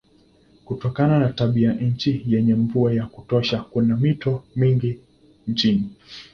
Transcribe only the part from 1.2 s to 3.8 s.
tabianchi yenye mvua ya kutosha